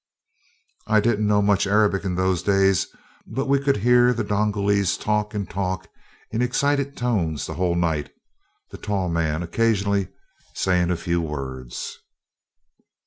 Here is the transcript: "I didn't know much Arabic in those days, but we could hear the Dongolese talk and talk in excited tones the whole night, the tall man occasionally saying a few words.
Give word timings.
"I 0.87 0.99
didn't 0.99 1.27
know 1.27 1.43
much 1.43 1.67
Arabic 1.67 2.03
in 2.03 2.15
those 2.15 2.41
days, 2.41 2.87
but 3.27 3.47
we 3.47 3.59
could 3.59 3.77
hear 3.77 4.13
the 4.13 4.23
Dongolese 4.23 4.97
talk 4.97 5.35
and 5.35 5.47
talk 5.47 5.89
in 6.31 6.41
excited 6.41 6.97
tones 6.97 7.45
the 7.45 7.53
whole 7.53 7.75
night, 7.75 8.09
the 8.71 8.79
tall 8.79 9.09
man 9.09 9.43
occasionally 9.43 10.07
saying 10.55 10.89
a 10.89 10.97
few 10.97 11.21
words. 11.21 11.99